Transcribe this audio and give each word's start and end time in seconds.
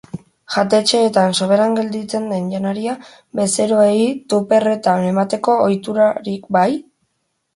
Jatetxeetan 0.53 1.35
soberan 1.39 1.75
gelditzen 1.79 2.23
den 2.31 2.47
janaria 2.53 2.95
bezeroei 3.39 4.01
tuperretan 4.33 5.05
emateko 5.13 5.57
ohiturarik 5.67 6.49
bai? 6.57 6.67